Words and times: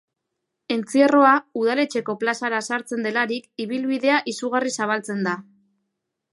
Entzierroa 0.75 1.33
Udaletxeko 1.63 2.15
plazara 2.23 2.63
sartzen 2.69 3.07
delarik, 3.09 3.47
ibilbidea 3.67 4.19
izugarri 4.35 4.77
zabaltzen 4.81 5.23
da. 5.29 5.39